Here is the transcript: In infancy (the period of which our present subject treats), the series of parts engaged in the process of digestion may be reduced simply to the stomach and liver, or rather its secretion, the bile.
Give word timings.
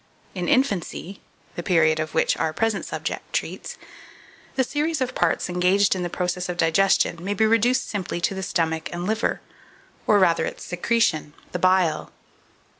In 0.33 0.47
infancy 0.47 1.21
(the 1.53 1.61
period 1.61 1.99
of 1.99 2.15
which 2.15 2.35
our 2.37 2.53
present 2.53 2.85
subject 2.85 3.31
treats), 3.33 3.77
the 4.55 4.63
series 4.63 4.99
of 4.99 5.13
parts 5.13 5.47
engaged 5.47 5.93
in 5.93 6.01
the 6.01 6.09
process 6.09 6.49
of 6.49 6.57
digestion 6.57 7.23
may 7.23 7.35
be 7.35 7.45
reduced 7.45 7.87
simply 7.87 8.19
to 8.21 8.33
the 8.33 8.41
stomach 8.41 8.89
and 8.91 9.05
liver, 9.05 9.41
or 10.07 10.17
rather 10.17 10.43
its 10.43 10.65
secretion, 10.65 11.33
the 11.51 11.59
bile. 11.59 12.11